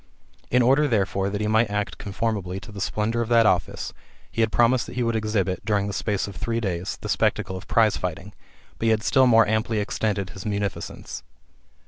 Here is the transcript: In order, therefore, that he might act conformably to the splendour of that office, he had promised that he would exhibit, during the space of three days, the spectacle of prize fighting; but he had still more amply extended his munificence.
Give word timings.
In 0.49 0.63
order, 0.63 0.87
therefore, 0.87 1.29
that 1.29 1.41
he 1.41 1.47
might 1.47 1.69
act 1.69 1.99
conformably 1.99 2.59
to 2.61 2.71
the 2.71 2.81
splendour 2.81 3.21
of 3.21 3.29
that 3.29 3.45
office, 3.45 3.93
he 4.31 4.41
had 4.41 4.51
promised 4.51 4.87
that 4.87 4.95
he 4.95 5.03
would 5.03 5.15
exhibit, 5.15 5.63
during 5.63 5.85
the 5.85 5.93
space 5.93 6.27
of 6.27 6.35
three 6.35 6.59
days, 6.59 6.97
the 7.01 7.07
spectacle 7.07 7.55
of 7.55 7.67
prize 7.67 7.97
fighting; 7.97 8.33
but 8.79 8.85
he 8.85 8.89
had 8.89 9.03
still 9.03 9.27
more 9.27 9.45
amply 9.47 9.77
extended 9.77 10.31
his 10.31 10.43
munificence. 10.43 11.21